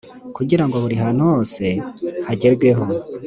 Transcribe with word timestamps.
kugira 0.35 0.63
ngo 0.65 0.75
buri 0.83 0.95
hantu 1.03 1.21
hose 1.29 1.65
hagerweho 2.27 2.83